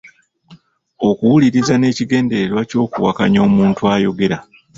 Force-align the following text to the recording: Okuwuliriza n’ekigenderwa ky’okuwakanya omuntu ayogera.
Okuwuliriza 1.09 1.73
n’ekigenderwa 1.77 2.61
ky’okuwakanya 2.69 3.39
omuntu 3.47 3.81
ayogera. 3.93 4.37